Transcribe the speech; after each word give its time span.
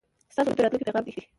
ستاسو 0.33 0.47
ګډون 0.55 0.59
د 0.59 0.63
راتلونکي 0.63 0.85
پیغام 0.87 1.03
دی. 1.05 1.13